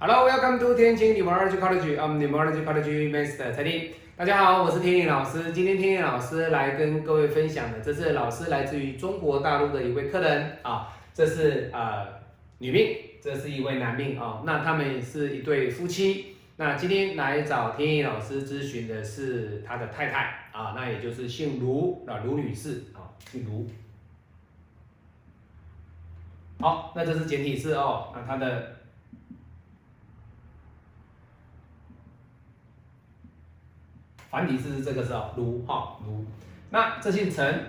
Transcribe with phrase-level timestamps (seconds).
[0.00, 1.98] Hello, welcome to 天晴 Numerology College.
[1.98, 3.90] I'm Numerology College Master 蔡丁。
[4.16, 5.50] 大家好，我是天颖老师。
[5.50, 12.06] 今天天颖老师来跟各位分享的，这是老师来自于中国大陆的一位客人啊，这是呃
[12.58, 14.40] 女命，这是一位男命啊。
[14.46, 16.36] 那他们是一对夫妻。
[16.58, 23.66] 那今天来找天颖老师咨询的是他的太太啊，那也就是姓卢啊卢女士啊，姓卢。
[26.60, 28.77] 好，那这是简体字哦，那他的。
[34.30, 36.24] 繁体字是这个字哦，如哈如，
[36.70, 37.64] 那这姓陈，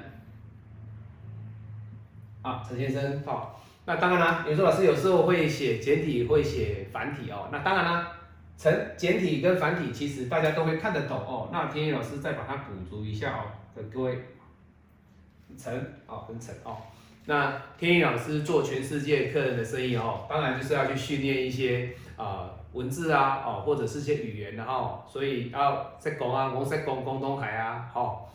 [2.41, 8.11] 啊陈先生好，那当然啦，有时候老师有时候会写简体，会写繁体哦，那当然啦，
[8.57, 14.19] 陈简体跟繁体其实大家都会看得懂哦，那天宇老师再把它补足一下哦，各位，
[15.57, 15.73] 陈
[16.07, 16.75] 哦跟陈哦，
[17.25, 22.49] 那天宇老师做全世界客人的生意哦，当然就是要去训练一些啊。
[22.79, 28.29] 文字啊，哦，或者是一些语言的哈，所以要识讲啊，我识讲广东话啊，吼，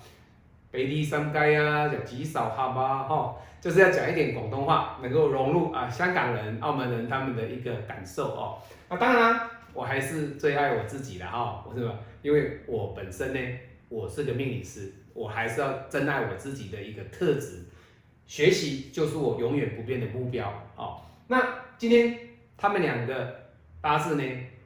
[0.71, 8.59] 北地三街啊，就极少哈嘛，吼，就是要讲一点广东话，能够融入啊香港人、澳门人他们的一个感受哦。
[8.91, 11.95] 那当然啦，我还是最爱我自己的哈，我是吧？
[12.21, 13.41] 因为我本身呢，
[13.89, 17.65] 我是个命理师，我还是要珍爱我自己的一个特质，
[18.27, 21.01] 学习就是我永远不变的目标哦。
[21.29, 21.43] 那
[21.79, 22.19] 今天
[22.59, 23.43] 他们两个。
[23.85, 24.23] 八字呢，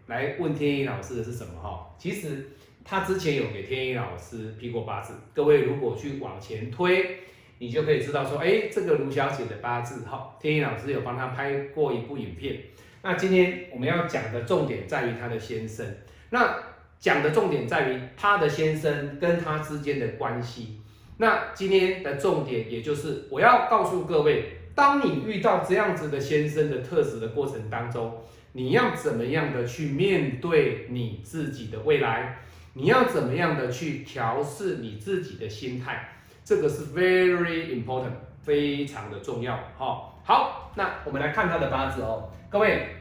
[0.06, 1.92] 来问天一老师的是什么哈？
[1.98, 2.50] 其实
[2.84, 5.12] 他之前有给天一老师批过八字。
[5.34, 7.16] 各位如果去往前推，
[7.58, 12.60] 你就可以知道说，哎，这个卢小姐的八字哈，天一老师有帮她拍过一部影片。
[13.02, 15.84] 那今天我们要讲的重点在于她的先生。
[16.30, 16.56] 那
[17.00, 20.80] 讲的重点在于她的先生跟她之间的关系。
[21.16, 24.44] 那今天的重点也就是我要告诉各位，
[24.76, 28.16] 当你遇到这样子的先生的特质的过程当中。
[28.58, 32.40] 你要怎么样的去面对你自己的未来？
[32.72, 36.08] 你要怎么样的去调试你自己的心态？
[36.44, 38.10] 这个是 very important，
[38.42, 39.54] 非常的重要。
[39.78, 42.28] 哈，好，那我们来看他的八字哦。
[42.50, 42.96] 各位，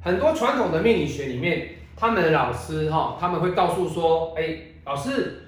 [0.00, 5.42] 很多传统的命理学里面，他们的老师哈，他们会告诉说，哎，老师，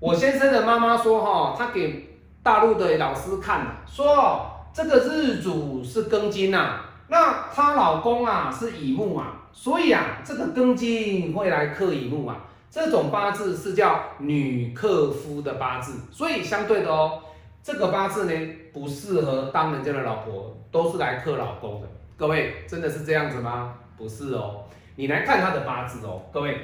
[0.00, 6.80] 我先生的妈妈说哈，他给大陆的老师看说这个日主是庚金呐。
[7.08, 12.36] 那她老公啊是乙木啊，所以啊这个庚金会来克乙木啊，
[12.70, 17.20] 这种八字是叫女克夫的八字，所以相对的哦，
[17.62, 21.88] 这个八字呢不适合当人家的老婆，都是来克老公的。
[22.16, 23.74] 各位真的是这样子吗？
[23.96, 24.64] 不是哦，
[24.96, 26.58] 你来看他的八字哦，各位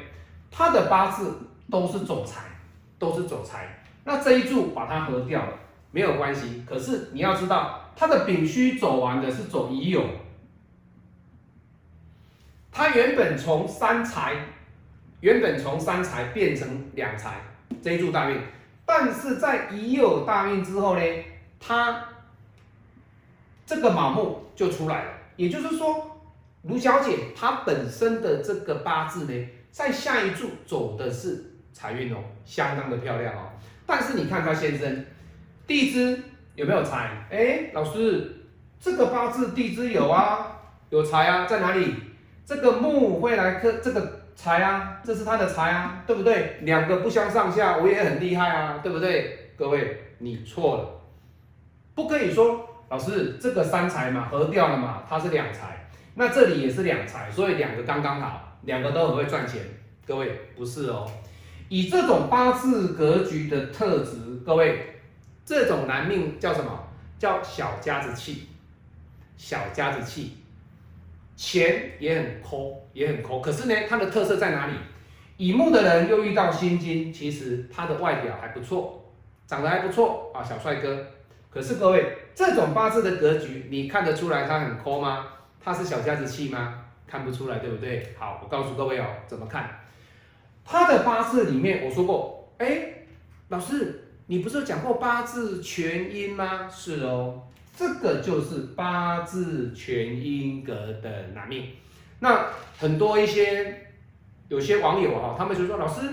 [0.50, 1.38] 他的八字
[1.70, 2.42] 都是走财，
[2.98, 3.82] 都是走财。
[4.04, 5.52] 那这一柱把它合掉了
[5.90, 10.00] 没有关系，可是你要知道他的丙戌走完的是走乙酉。
[12.72, 14.36] 他原本从三财，
[15.20, 17.40] 原本从三财变成两财，
[17.82, 18.38] 这一柱大运，
[18.86, 21.02] 但是在已有大运之后呢，
[21.58, 22.04] 他
[23.66, 25.10] 这个卯木就出来了。
[25.36, 26.20] 也就是说，
[26.62, 33.50] 卢小姐她本身的这个八字呢，在下一柱走的是财运哦，相当的漂亮哦。
[33.86, 35.06] 但是你看她先生
[35.66, 36.22] 地支
[36.54, 37.26] 有没有财？
[37.30, 38.44] 哎，老师，
[38.78, 40.60] 这个八字地支有啊，
[40.90, 41.94] 有财啊，在哪里？
[42.44, 46.58] 这个木会来克这个财啊，这是他的财啊，对不对？
[46.62, 49.52] 两个不相上下，我也很厉害啊，对不对？
[49.56, 51.00] 各位，你错了，
[51.94, 59.62] 不可以说老师这个三财嘛合掉了嘛，它是两财，那这里也是两财，所以两个刚刚好，两个都很会赚钱。
[60.06, 61.08] 各位不是哦，
[61.68, 65.00] 以这种八字格局的特质，各位
[65.44, 66.86] 这种男命叫什么？
[67.18, 68.48] 叫小家子气，
[69.36, 70.38] 小家子气。
[71.40, 73.40] 钱也很抠，也很抠。
[73.40, 74.74] 可是呢，它的特色在哪里？
[75.38, 79.10] 乙木的人又遇到辛金，其实他的外表还不错，
[79.46, 81.02] 长得还不错啊，小帅哥。
[81.48, 85.28] 可是各位，这种八字的格局，你看得出来他很抠吗？
[85.64, 86.84] 他是小家子气吗？
[87.06, 88.14] 看不出来，对不对？
[88.18, 89.80] 好，我告诉各位哦，怎么看？
[90.62, 93.06] 他的八字里面，我说过，哎，
[93.48, 96.68] 老师，你不是讲过八字全阴吗？
[96.70, 97.44] 是哦。
[97.76, 101.64] 这个就是八字全阴格的男命。
[102.18, 103.88] 那很多一些
[104.48, 106.06] 有些网友哈，他们就说老师，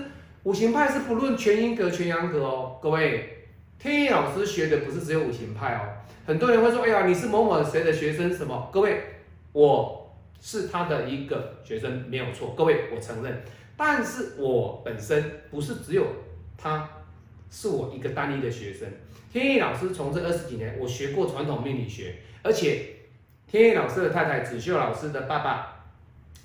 [0.44, 2.78] 五行派是不论全阴格、全阳格哦。
[2.82, 3.46] 各位，
[3.78, 5.80] 天意老师学的不是只有五行派哦。
[6.26, 8.70] 很多人会说，哎呀，你是某某谁的学生什么？
[8.72, 9.02] 各位，
[9.52, 12.54] 我是他的一个学生，没有错。
[12.56, 13.42] 各位，我承认。
[13.76, 16.06] 但是我本身不是只有
[16.56, 16.88] 他。
[17.50, 18.88] 是我一个单一的学生，
[19.32, 22.86] 天意老师从这二十几年，我学过传统命理学，而且
[23.46, 25.84] 天意老师的太太子秀老师的爸爸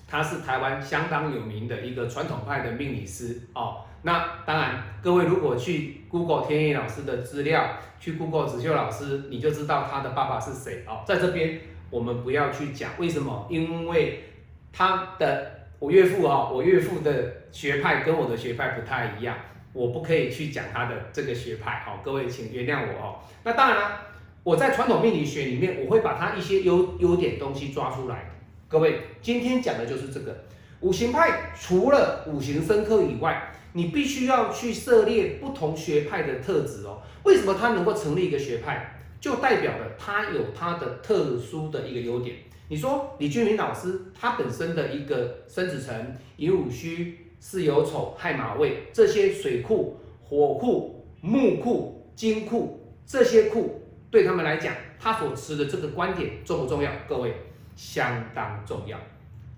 [0.06, 3.84] 他是台湾相当有名的一个传统派的命理师哦。
[4.02, 11.02] 那当然，各位如果去 Google 天意老师的资料，去 Google 子秀老师，你就知道他的爸爸是谁哦。
[11.06, 11.58] 在这边
[11.88, 14.24] 我们不要去讲为什么，因为
[14.72, 19.36] 他的我岳父哈，我岳父的学派跟我的学派不太一样，
[19.74, 22.00] 我不可以去讲他的这个学派好。
[22.02, 23.16] 各位请原谅我哦。
[23.42, 24.00] 那当然了，
[24.42, 28.30] 我在传统命理学里面，我会把他一些优优点东西抓出来。
[28.68, 30.44] 各位今天讲的就是这个
[30.80, 33.50] 五行派，除了五行深刻以外。
[33.76, 37.02] 你必须要去涉猎不同学派的特质哦。
[37.24, 42.36] 为什么他能够成立一个学派，就代表了他有他的特殊的一个优点。
[42.68, 56.90] 你说李俊明老师他本身的一个生子辰、寅午戌、巳酉丑、亥马未这些水库、火库、木库、金库这些库，对他们来讲，他所持的这个观点重不重要？
[57.06, 57.34] 各位，
[57.76, 58.98] 相当重要。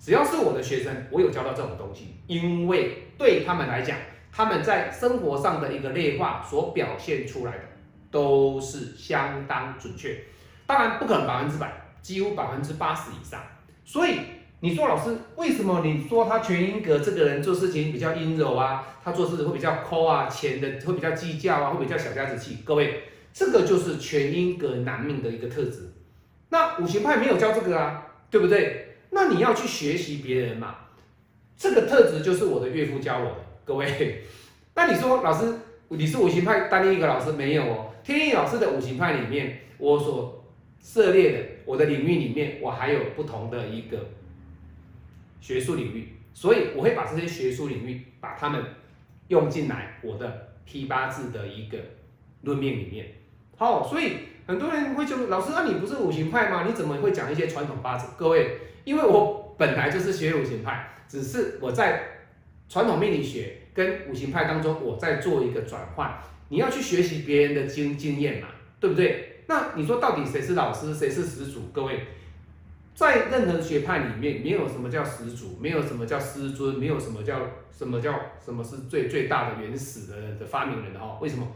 [0.00, 3.96] 只要是我的学生，我有教到这种东西，因为对他们来讲，
[4.32, 7.62] 他们在生活上的一个内化所表现出来的
[8.10, 10.18] 都是相当准确。
[10.66, 11.72] 当然不可能百分之百，
[12.02, 13.40] 几乎百分之八十以上。
[13.84, 14.18] 所以
[14.60, 18.86] 你说老师，为什么你说他全阴格这个人做事情比较阴柔啊？
[19.04, 22.58] 他做事会比较抠啊，钱的会比较计较啊，会比较小家子气。
[22.64, 23.02] 各位，
[23.34, 25.92] 这个就是全阴格男命的一个特质。
[26.48, 28.96] 那五行派没有教这个啊，对不对？
[29.10, 30.74] 那你要去学习别人嘛？
[31.56, 34.24] 这个特质就是我的岳父教我的，各位。
[34.74, 35.54] 那你说老师，
[35.88, 37.92] 你是五行派单一一个老师没有哦？
[38.02, 40.44] 天意老师的五行派里面，我所
[40.82, 43.98] 涉猎的我的领域里面，我还有不同的一个
[45.46, 48.60] 学术领域，所以我会把这些学术领域把它们
[49.28, 51.78] 用进来我的批八字的一个
[52.42, 53.06] 论面里面。
[53.56, 54.14] 好，所以
[54.44, 56.64] 很多人会就老师，那你不是五行派吗？
[56.66, 58.08] 你怎么会讲一些传统八字？
[58.18, 58.58] 各位。
[58.82, 62.02] 因为我本来就是学五行派，只是我在
[62.68, 66.12] 传统命理学跟五行派当中，我在做一个转换。
[66.48, 68.48] 你要去学习别人的经经验嘛，
[68.80, 69.42] 对不对？
[69.46, 71.62] 那你说到底谁是老师，谁是始祖？
[71.72, 72.00] 各位，
[72.96, 77.38] 在任何学派里面，没有什么叫始祖，没有什么叫师尊，没有什么叫
[77.70, 81.18] 什么叫什么是最最大的原始的的发明人哈？
[81.20, 81.46] 为什么？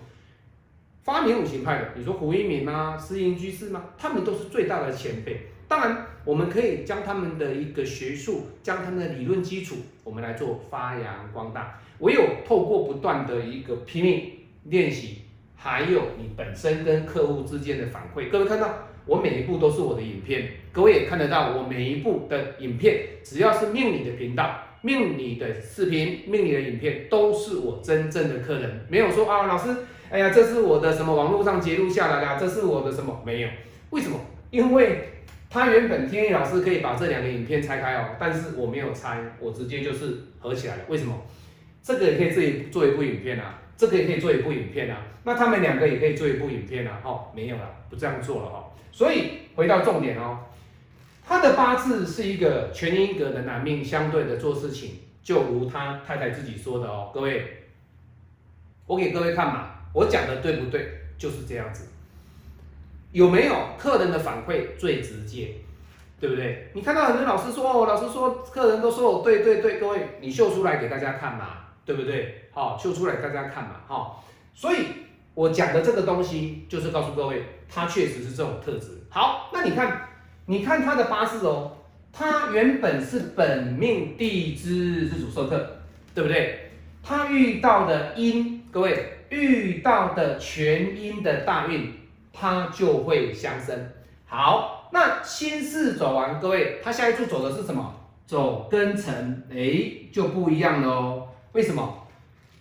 [1.03, 2.99] 发明五行派的，你说胡一鸣吗？
[2.99, 3.85] 施英居士吗？
[3.97, 5.47] 他们都是最大的前辈。
[5.67, 11.81] 当然，我们可以将他们的一个学术，将他们的理论基础，我们来做发扬光大。
[12.01, 14.31] 唯有透过不断的一个拼命
[14.65, 15.23] 练习，
[15.57, 18.29] 还有你本身跟客户之间的反馈。
[18.29, 28.87] 各位看到，我每一部都是我的影片，各位也看得到我每一部的影片，只要是命理的频道、命理的视频、命理的影片，都是我真正的客人。
[28.89, 29.75] 没有说啊，老师，
[30.11, 33.21] 哎呀，这是我的什么网络上截录下来的，这是我的什么？
[33.27, 33.49] 没有，
[33.91, 34.17] 为什么？
[34.53, 35.01] 因为。
[35.53, 40.83] 他原本天意老师可以把这两个影片拆开哦，但是我没有拆，我直接就是合起来了。
[40.87, 41.13] 为什么？
[41.83, 47.01] 这个也可以自己做一部影片啊，这个也可以做一部影片啊，那他们两个也可以做一部影片啊。
[47.03, 48.71] 哦，没有了，不这样做了哈。
[48.93, 50.41] 所以回到重点哦，
[51.27, 57.11] 他的八字是一个全阴格的男命，相对的做事情，就如他太太自己说的哦。
[57.15, 57.65] 各位，
[58.87, 60.87] 我给各位看嘛，我讲的对不对？
[61.17, 61.89] 就是这样子。
[63.13, 65.55] 有没有客人的反馈最直接，
[66.21, 66.71] 对不对？
[66.75, 72.45] 你看到很多老师说哦，老师说客人都说哦，对对对，各位你秀出来给大家看嘛，对不对？
[72.53, 74.23] 好，秀出来大家看嘛，哈。
[74.55, 74.77] 所以
[75.35, 79.03] 我讲的这个东西就是告诉各位，它确实是这种特质。
[79.09, 80.09] 好，那你看，
[80.47, 81.73] 你看他的八字哦，
[82.13, 85.79] 他原本是本命地支日主受克，
[86.15, 86.71] 对不对？
[87.03, 91.95] 他遇到的阴，各位遇到的全阴的大运。
[92.33, 93.77] 它就会相生。
[94.25, 97.93] 好，那心事走完，各位，它下一步走的是什么？
[98.25, 101.20] 走庚辰，哎，就不一样了哦。
[101.53, 102.07] 为什么？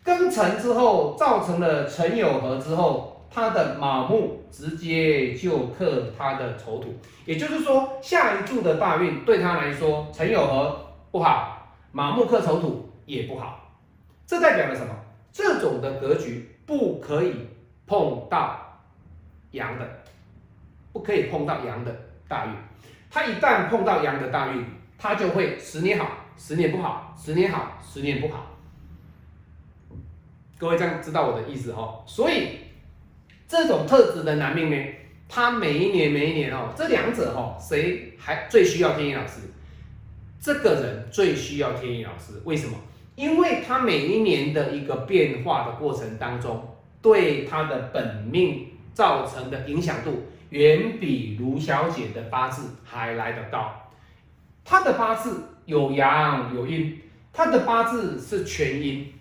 [0.04, 13.60] 庚辰之后造成了辰酉合之后，他的卯木直接就克他的丑土，也就是说，下一柱的大运对他来说，辰酉合不好，卯木克丑土也不好。
[14.26, 14.94] 这代表了什么？
[15.32, 17.34] 这种的格局不可以
[17.86, 18.66] 碰到。
[19.52, 20.04] 阳的
[20.94, 21.92] 不可以碰到阳的
[22.28, 22.52] 大运，
[23.10, 24.64] 他一旦碰到阳的大运，
[24.96, 28.46] 他就会十年好，十年不好，十年好，十年不好。
[30.60, 32.04] 各位这样知道我的意思哈？
[32.06, 32.60] 所以
[33.48, 34.76] 这种特质的男命呢，
[35.28, 39.40] 他每一年每一年哦，这两者哦，谁还最需要天意老师？
[40.40, 42.78] 这个人最需要天意老师，为什么？
[43.16, 48.68] 因为他每一年的一个变化的过程当中，对他的本命。
[48.92, 53.72] 造成的影响度远比卢小姐的八字还来得高。
[54.66, 57.00] 他的八字有阳有阴，
[57.32, 59.14] 他的八字是全阴，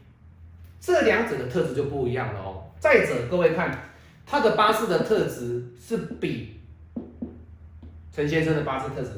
[0.81, 2.65] 这两者的特质就不一样了哦。
[2.79, 3.91] 再者，各位看
[4.25, 6.61] 他的八字的特质是比
[8.13, 9.11] 陈先生的八字特质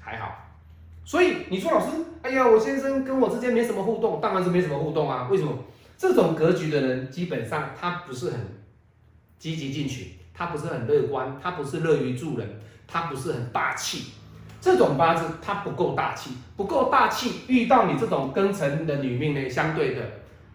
[0.00, 0.32] 还好，
[1.04, 5.28] 所以你说老师，哎呀，我先生跟我之间没什么互动，当然是没什么互动啊。
[5.30, 5.52] 为什么？
[5.96, 8.40] 这种格局的人基本上他不是很
[9.36, 12.48] 积极进取，他不是很乐观，他不是乐于助人，
[12.86, 14.12] 他不是很大气。
[14.60, 20.02] 这种八字他不够大气，不够大气，遇到你这种庚辰的女命呢，相对的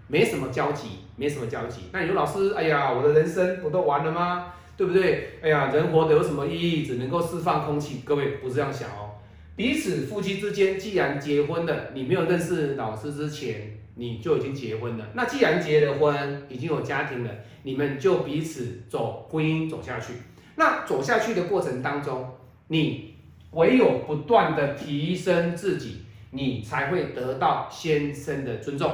[0.07, 1.81] 没什么交集，没什么交集。
[1.91, 4.53] 那有老师，哎呀，我的人生不都完了吗？
[4.75, 5.39] 对不对？
[5.41, 6.85] 哎呀，人活得有什么意义？
[6.85, 8.01] 只能够释放空气。
[8.05, 9.11] 各位不是这样想哦。
[9.55, 15.07] 彼此夫妻之间，既然结婚了，你没有认识老师之前，你就已经结婚了。
[15.13, 17.29] 那既然结了婚，已经有家庭了，
[17.63, 20.13] 你们就彼此走婚姻走下去。
[20.55, 22.29] 那走下去的过程当中，
[22.67, 23.11] 你。
[23.53, 28.91] 唯有不断的提升自己，你才会得到先生的尊重。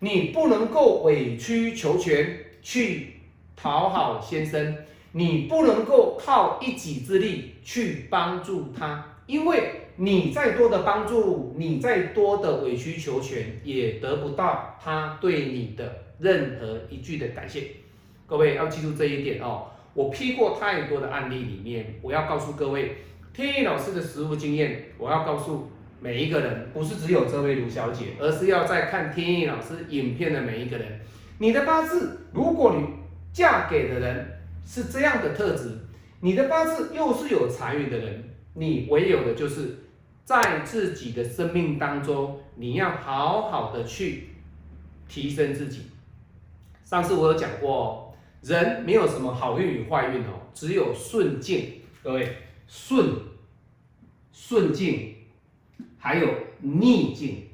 [0.00, 3.14] 你不能够委曲求全去
[3.56, 4.76] 讨好先生，
[5.12, 17.64] 你不能够靠一己之力去帮助他，因为你再多的帮助，你再多的委曲求全，也得不到他对你的任何一句的感谢。
[18.26, 19.66] 各位要记住这一点哦。
[19.94, 22.98] 我批过太多的案例里面，我要告诉各位。
[23.34, 31.00] 天意老师的实务经验，我要告诉每一个人，不是只有这位卢小姐，而是要在看天意老师影片的每一个人。
[31.38, 32.86] 你的八字，如果你
[33.32, 35.78] 嫁给的人是这样的特质，
[36.20, 38.24] 你的八字又是有财运的人，
[38.54, 39.78] 你唯有的就是
[40.24, 44.28] 在自己的生命当中，你要好好的去
[45.08, 45.82] 提升自己。
[46.84, 51.80] 上次我有讲过，人没有什么好运与坏运哦，只有顺境。
[52.02, 52.36] 各位。
[52.70, 53.14] 顺
[54.30, 55.14] 顺境，
[55.98, 56.28] 还有
[56.60, 57.48] 逆境。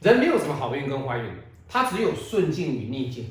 [0.00, 1.30] 人没有什么好运跟坏运，
[1.68, 3.30] 他只有顺境与逆境。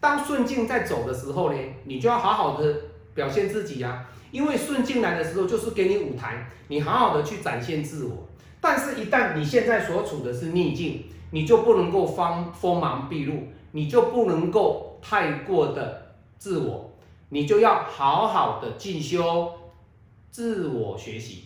[0.00, 2.74] 当顺境在走的时候呢，你就要好好的
[3.14, 4.06] 表现自己呀。
[4.30, 8.28] 因为顺境来的时候，就是给你舞台，你好好的去展现自我。
[8.60, 16.90] 但是，一旦你现在所处的是逆境，你就不能够方锋芒毕露，你就不能够太过的自我。
[17.28, 19.52] 你就要好好的进修，
[20.30, 21.44] 自我学习。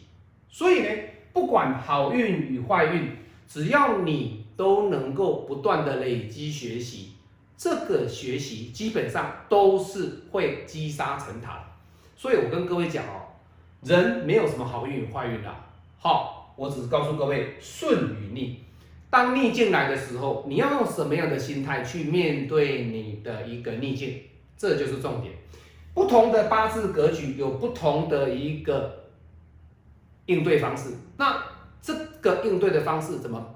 [0.58, 0.88] 所以呢，
[1.32, 3.12] 不管好运与坏运，
[3.46, 7.12] 只要你都能够不断的累积学习，
[7.56, 11.64] 这个学习基本上都是会积沙成塔。
[12.16, 13.38] 所以我跟各位讲哦，
[13.84, 15.54] 人没有什么好运与坏运的。
[15.96, 18.58] 好，我只是告诉各位顺与逆。
[19.08, 24.22] 当逆境来的时候，你要用什么样的心态去面对你的一个逆境，
[24.56, 25.34] 这就是重点。
[25.94, 29.04] 不同的八字格局有不同的一个
[30.28, 31.42] 应对方式，那
[31.82, 33.54] 这个应对的方式怎么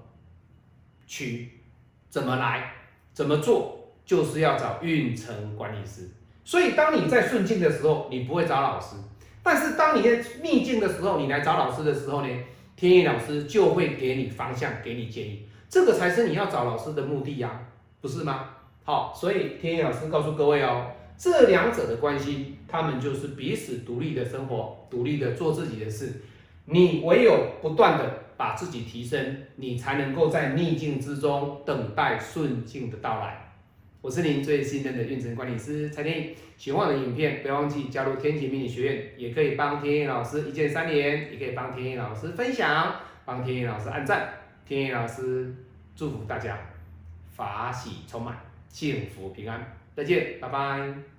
[1.07, 1.61] 取、
[2.09, 2.73] 怎么来、
[3.13, 6.11] 怎么做，就是要找运程管理师。
[6.45, 8.97] 所以，当你在顺境的时候，你不会找老师；
[9.43, 12.29] 但是，当你在逆境的时候，你来找老师的时候呢，
[12.75, 15.47] 天意老师就会给你方向，给你建议。
[15.69, 17.61] 这个才是你要找老师的目的呀，
[18.01, 18.49] 不是吗？
[18.85, 20.91] 好，所以天意老师告诉各位哦。
[21.19, 26.23] 这两者的关系，他们就是彼此独立的生活，独立的做自己的事。
[26.65, 33.53] 你唯有不断的把自己提升，你才能够在逆境之中等待顺境的到来。
[34.01, 36.35] 我是您最信任的运程管理师蔡天意。
[36.57, 44.29] 喜欢我的影片，不要忘记加入天启迷你学院，也可以帮天意老师一键三连，也可以帮天意老师分享，帮天意老师按赞。
[44.67, 45.55] 天意老师
[45.95, 46.59] 祝福大家
[47.31, 48.37] 法喜充满，
[48.69, 49.77] 幸福平安。
[49.95, 51.12] 再见，拜拜。